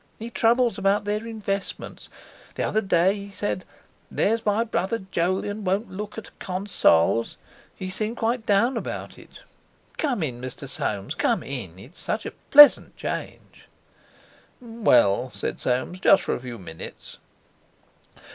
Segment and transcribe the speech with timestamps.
[0.17, 2.09] He troubles about their investments.
[2.55, 3.65] The other day he said:
[4.09, 9.41] 'There's my brother Jolyon won't look at Consols'—he seemed quite down about it.
[9.99, 10.67] Come in, Mr.
[10.67, 11.77] Soames, come in!
[11.77, 13.67] It's such a pleasant change!"
[14.59, 17.19] "Well," said Soames, "just for a few minutes."